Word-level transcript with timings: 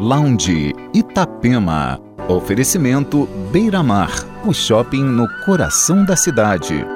Lounge 0.00 0.72
Itapema. 0.94 2.00
Oferecimento 2.28 3.26
Beira 3.50 3.82
Mar, 3.82 4.12
o 4.46 4.54
shopping 4.54 5.02
no 5.02 5.26
coração 5.44 6.04
da 6.04 6.14
cidade. 6.14 6.86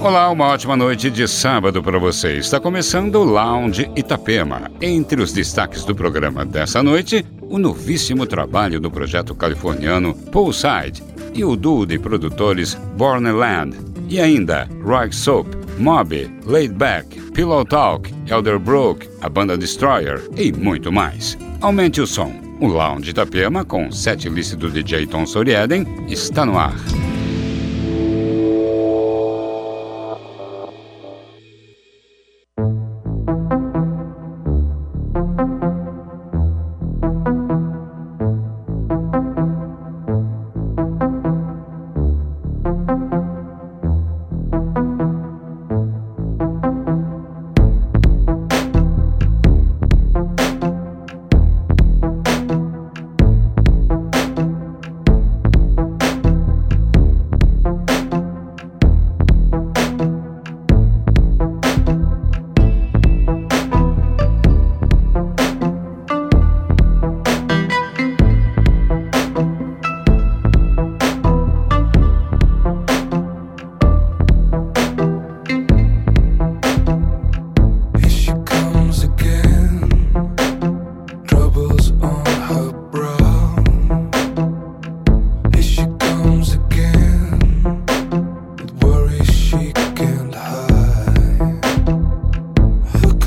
Olá, 0.00 0.30
uma 0.30 0.46
ótima 0.46 0.74
noite 0.74 1.10
de 1.10 1.28
sábado 1.28 1.82
para 1.82 1.98
você. 1.98 2.38
Está 2.38 2.58
começando 2.58 3.16
o 3.16 3.24
Lounge 3.24 3.90
Itapema. 3.94 4.70
Entre 4.80 5.20
os 5.20 5.34
destaques 5.34 5.84
do 5.84 5.94
programa 5.94 6.46
dessa 6.46 6.82
noite, 6.82 7.26
o 7.42 7.58
novíssimo 7.58 8.26
trabalho 8.26 8.80
do 8.80 8.90
projeto 8.90 9.34
californiano 9.34 10.14
Poolside 10.14 11.02
e 11.34 11.44
o 11.44 11.56
duo 11.56 11.84
de 11.84 11.98
produtores 11.98 12.74
Bornerland. 12.96 13.91
E 14.12 14.20
ainda 14.20 14.68
Rock 14.84 15.16
Soap, 15.16 15.46
Mob, 15.78 16.30
Laid 16.44 16.74
Back, 16.74 17.18
Pillow 17.32 17.64
Talk, 17.64 18.12
Elderbrook, 18.28 19.08
a 19.22 19.28
banda 19.30 19.56
Destroyer 19.56 20.20
e 20.36 20.52
muito 20.52 20.92
mais. 20.92 21.38
Aumente 21.62 21.98
o 21.98 22.06
som. 22.06 22.30
O 22.60 22.66
Lounge 22.66 23.08
Itapema, 23.08 23.64
com 23.64 23.90
sete 23.90 24.28
list 24.28 24.56
do 24.56 24.70
DJ 24.70 25.06
Tom 25.06 25.24
Sorieden, 25.24 25.86
está 26.10 26.44
no 26.44 26.58
ar. 26.58 26.76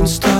stop. 0.07 0.34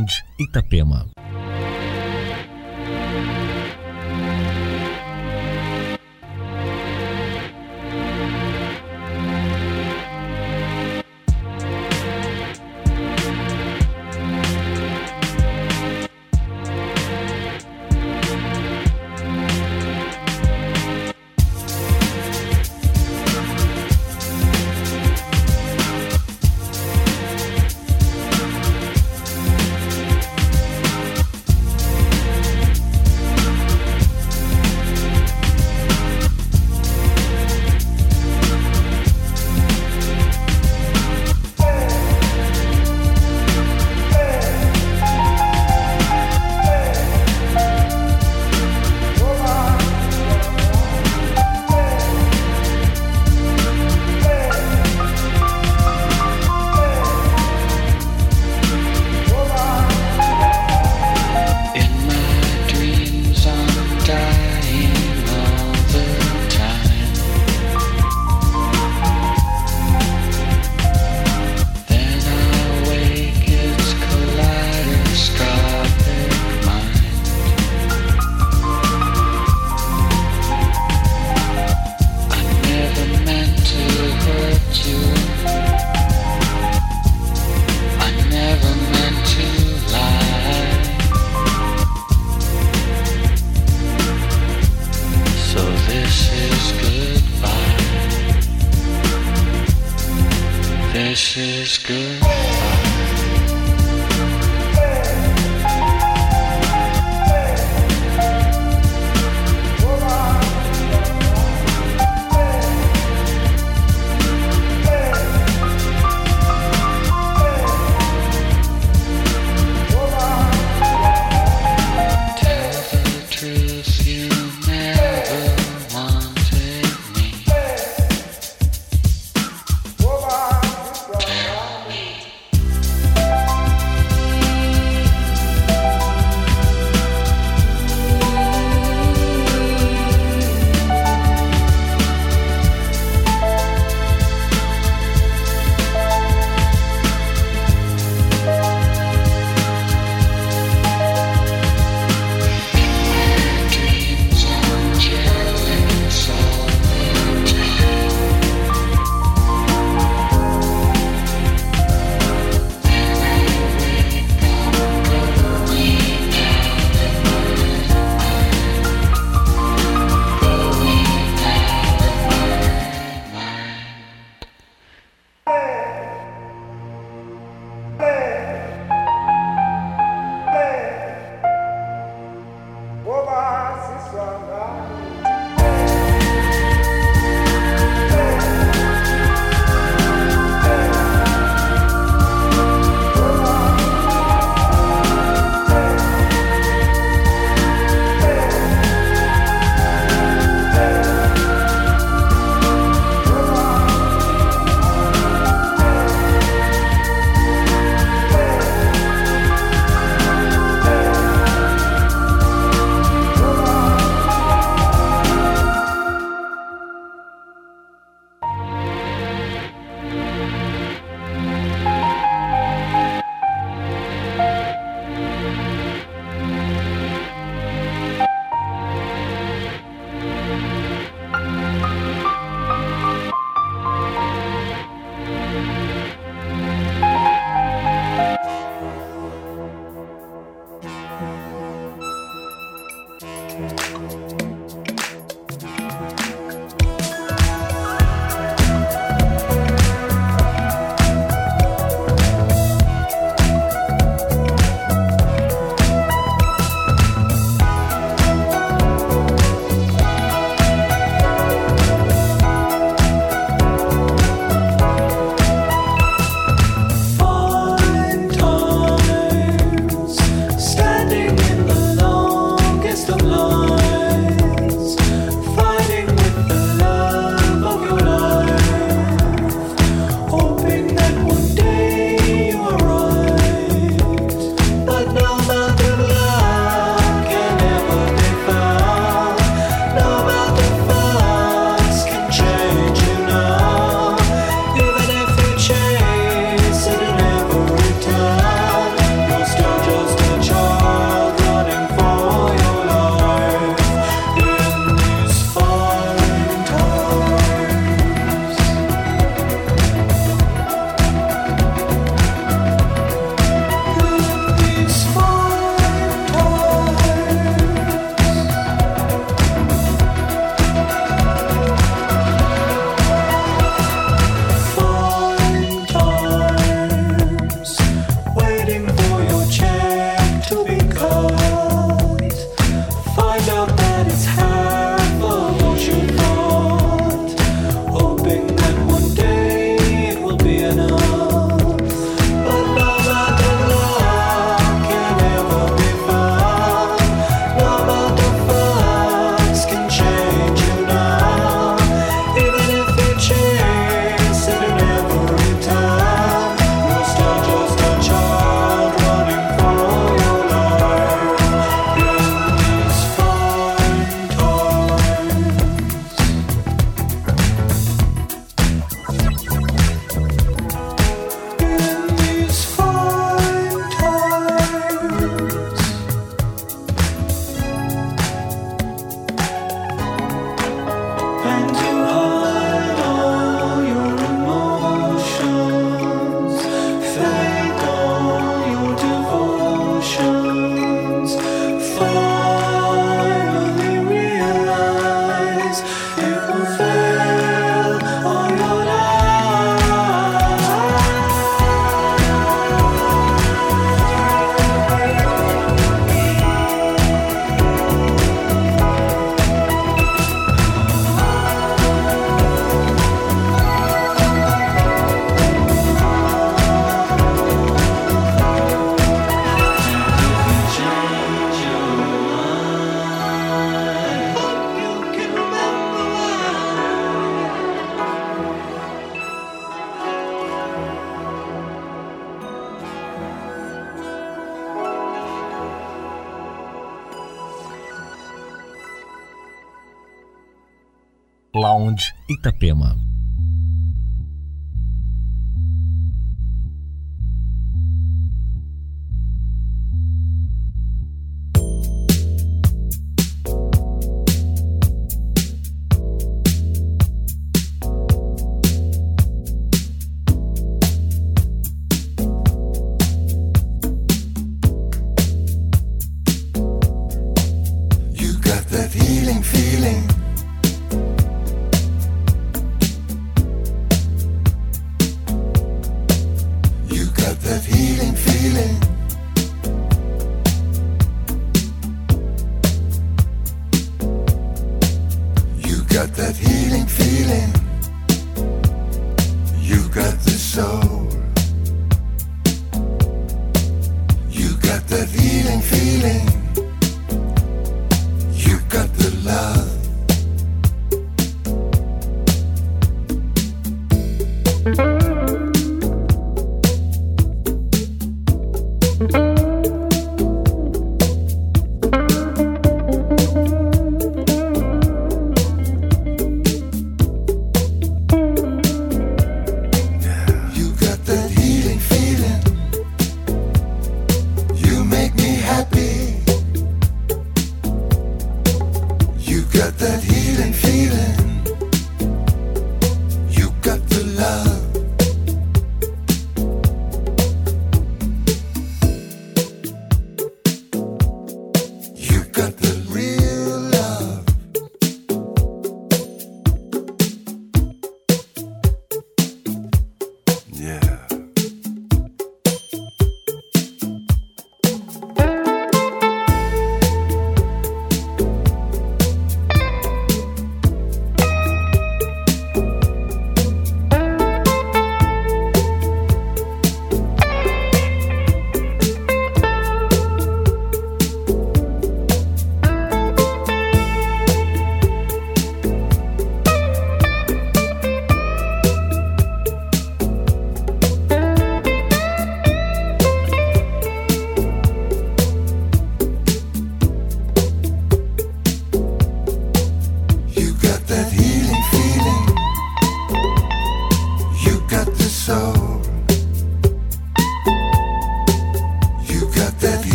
Sound 0.00 0.24
Itapema. 0.38 1.19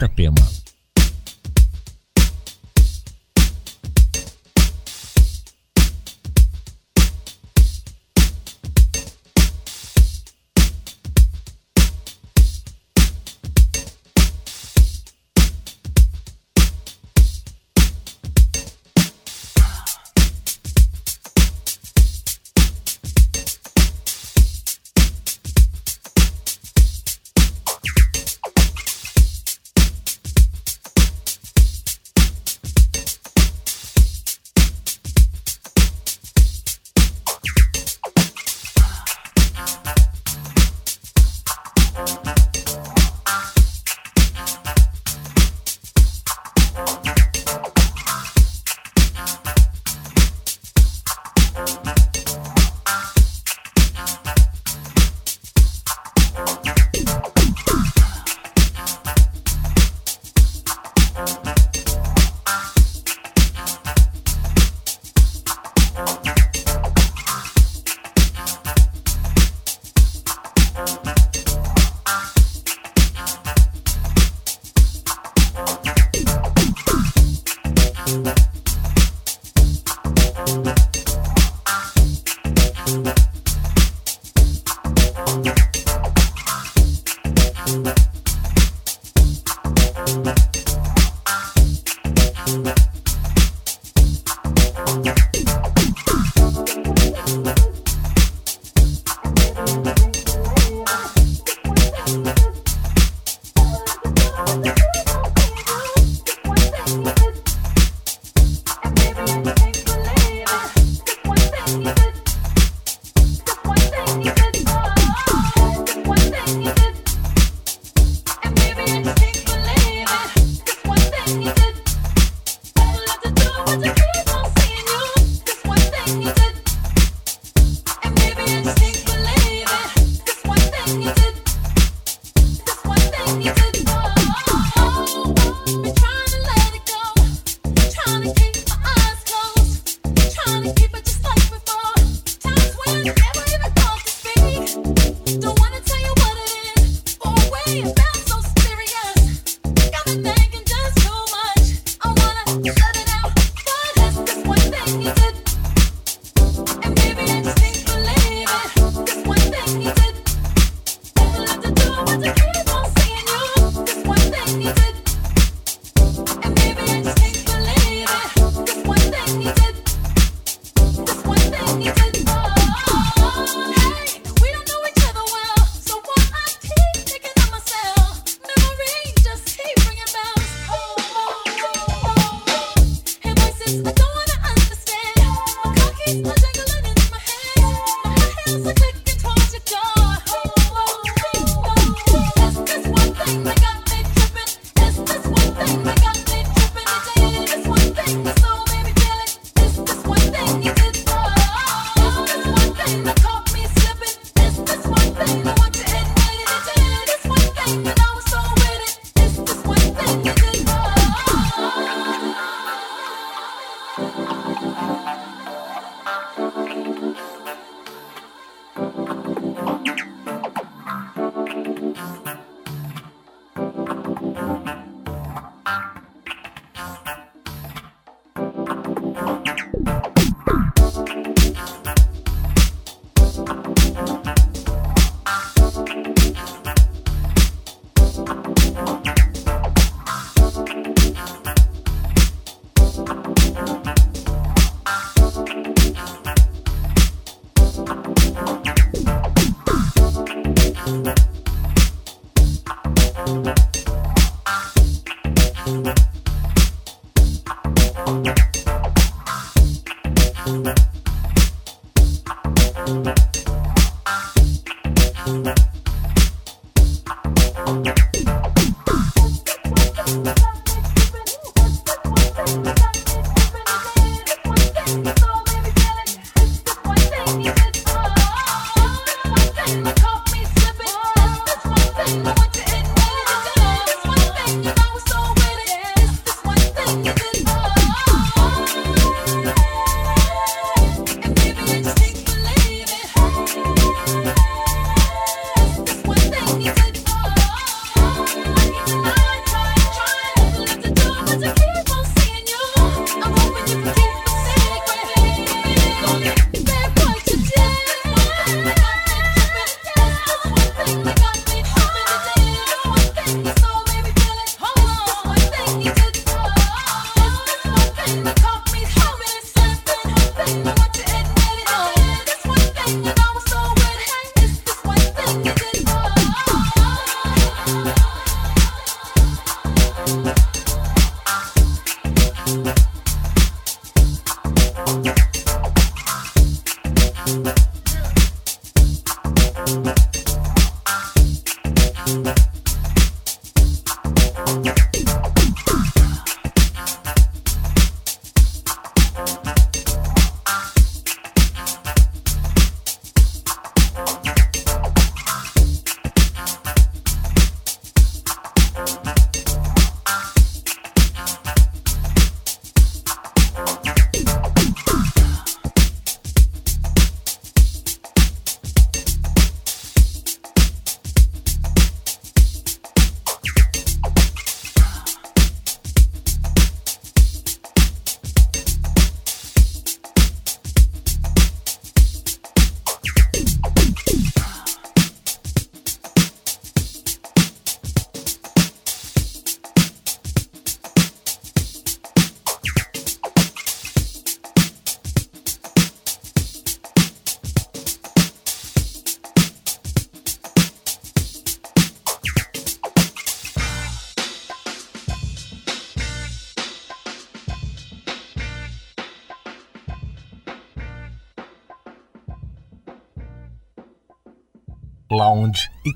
Itapema. 0.00 0.59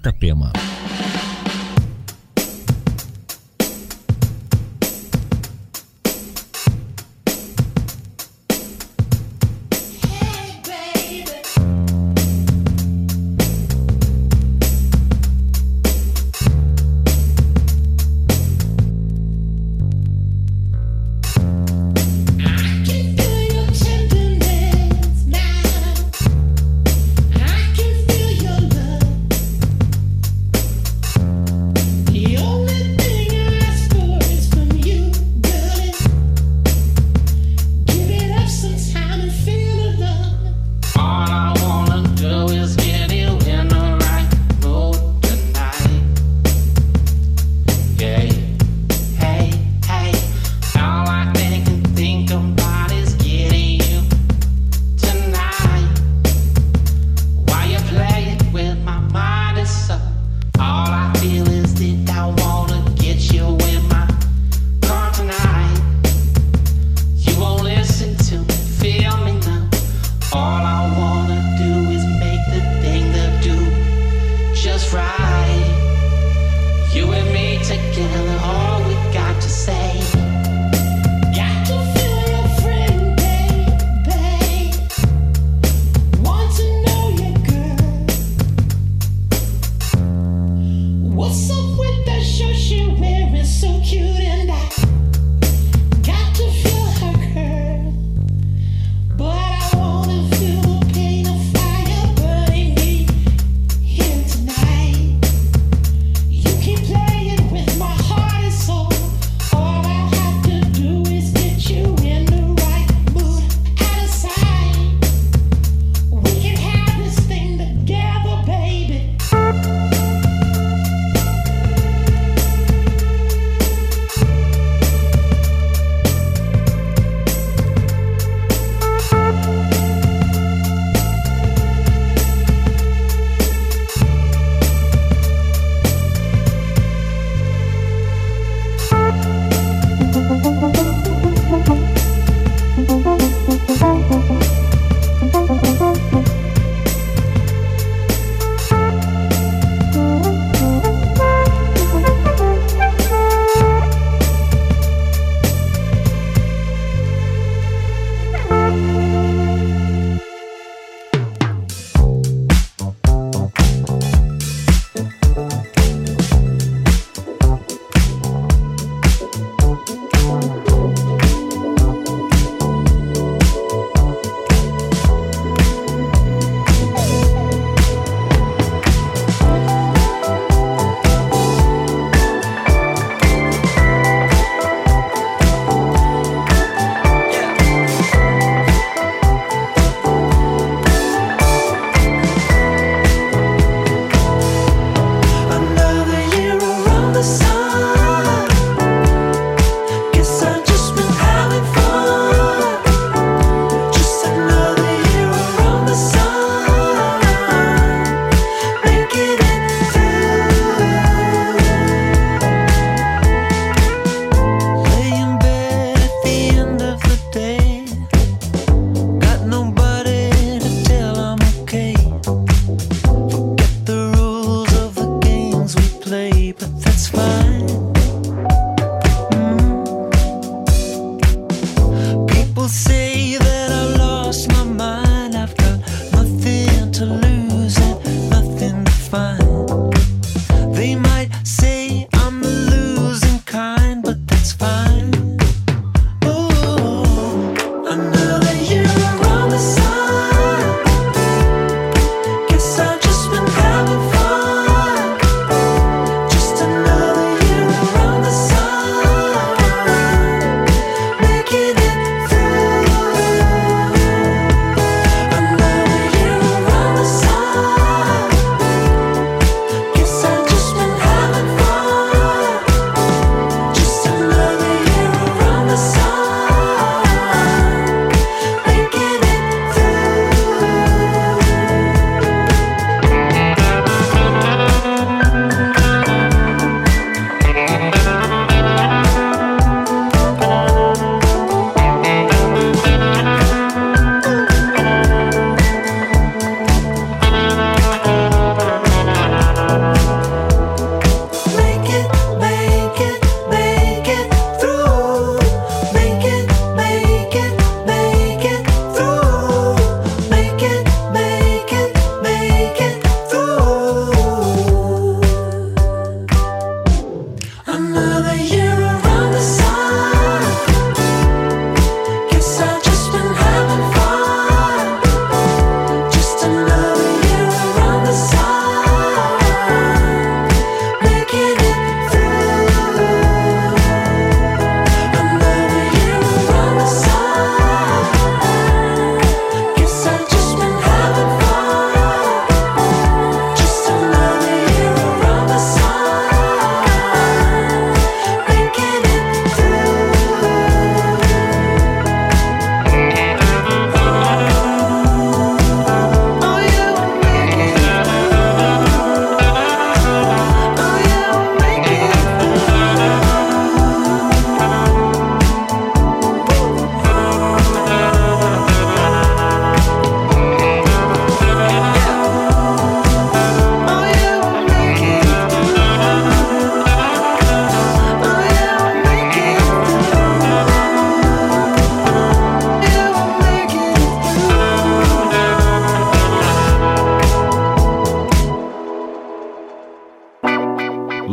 Itapema. 0.04 0.52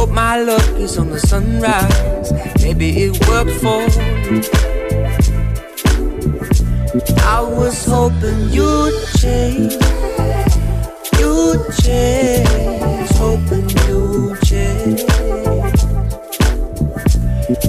Hope 0.00 0.12
my 0.12 0.40
luck 0.40 0.66
is 0.78 0.96
on 0.96 1.10
the 1.10 1.20
sunrise. 1.20 2.32
Maybe 2.62 2.88
it 3.02 3.28
worked 3.28 3.50
for 3.60 3.82
you. 3.82 4.40
I 7.20 7.42
was 7.42 7.84
hoping 7.84 8.48
you'd 8.48 8.94
change. 9.20 9.74
You'd 11.20 11.60
change. 11.84 13.10
Hoping 13.20 13.68
you'd 13.84 14.40
change. 14.40 15.04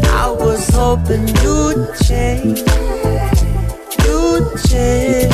I 0.08 0.32
was 0.32 0.70
hoping 0.70 1.28
you'd 1.44 1.94
change. 2.08 2.64
You'd 4.06 4.48
change. 4.70 5.34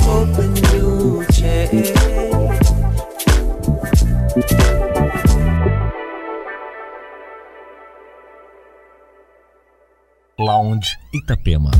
Hoping 0.00 0.56
you'd 0.72 1.28
change. 1.34 1.92
Itapema. 11.12 11.70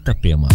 Itapema. 0.00 0.48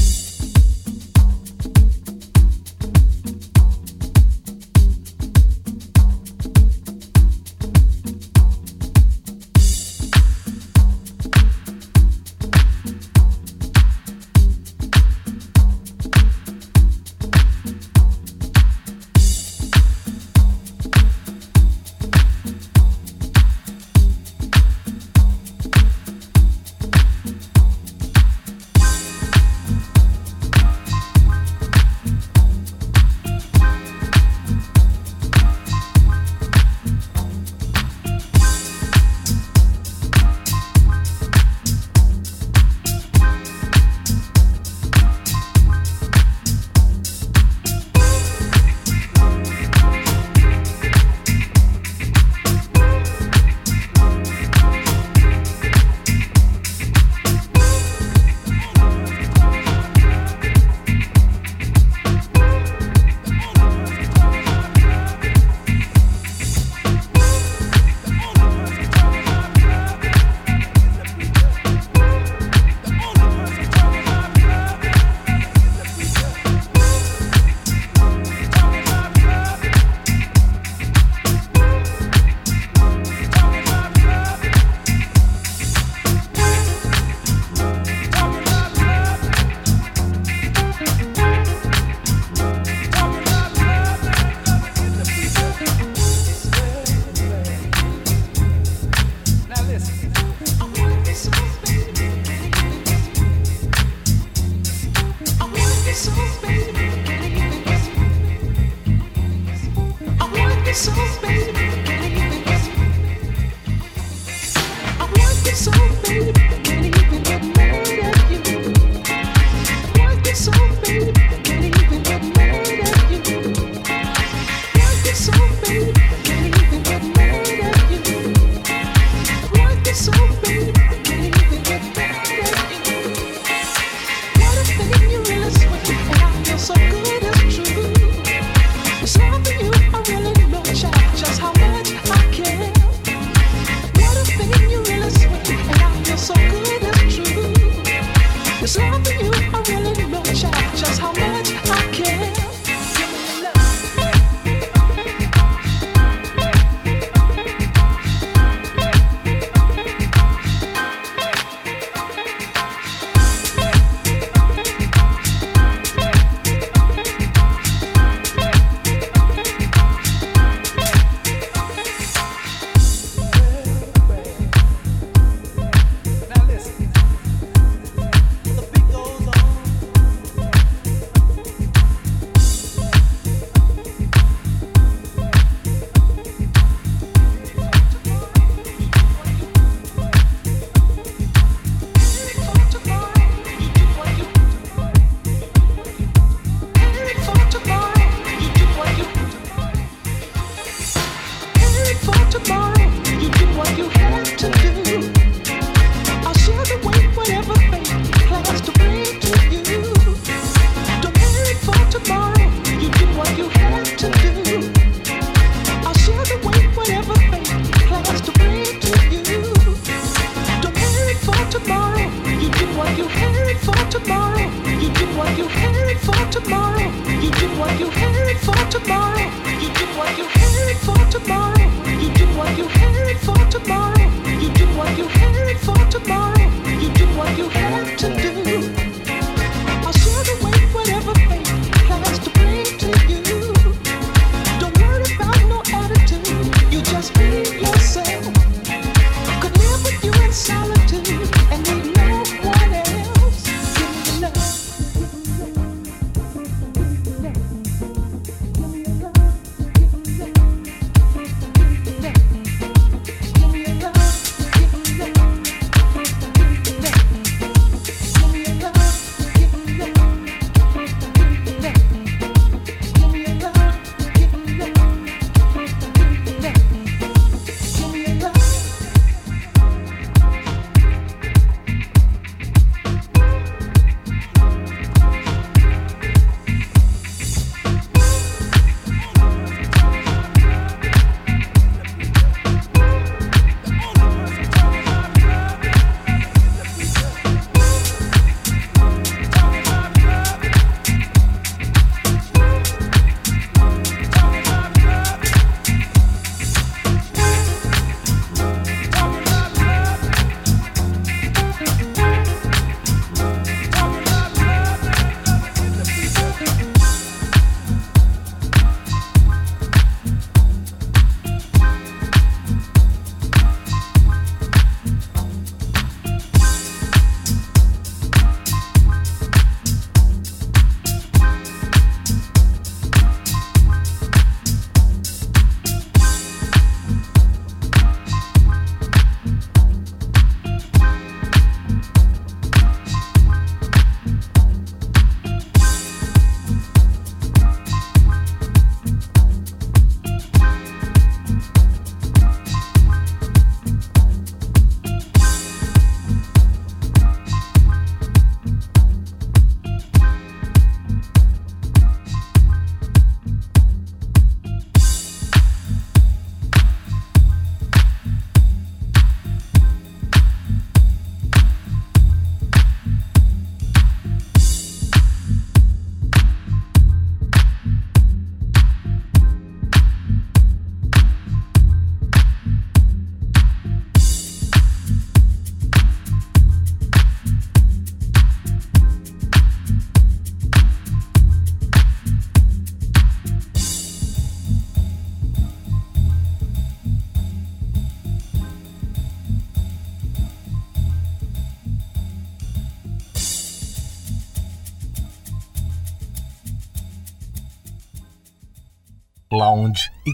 Did 110.75 110.97
what 110.97 111.74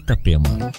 Itapema. 0.02 0.72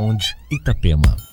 Lounge 0.00 0.34
Itapema. 0.48 1.29